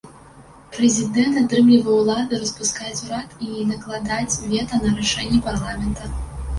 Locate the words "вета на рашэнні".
4.51-5.39